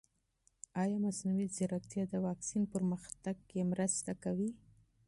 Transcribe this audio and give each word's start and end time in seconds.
ایا 0.81 0.97
مصنوعي 1.05 1.47
ځیرکتیا 1.55 2.03
د 2.11 2.15
واکسین 2.27 2.63
پرمختګ 2.73 3.35
کې 3.49 3.69
مرسته 3.71 4.11
کوي؟ 4.23 4.49